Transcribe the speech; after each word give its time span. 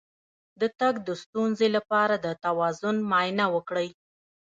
د 0.59 0.61
تګ 0.79 0.93
د 1.07 1.09
ستونزې 1.23 1.67
لپاره 1.75 2.15
د 2.25 2.27
توازن 2.43 2.95
معاینه 3.09 3.45
وکړئ 3.55 3.89